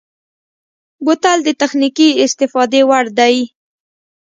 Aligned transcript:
بوتل 1.05 1.37
د 1.43 1.49
تخنیکي 1.61 2.09
استفادې 2.23 2.81
وړ 2.89 3.05
دی. 3.19 3.35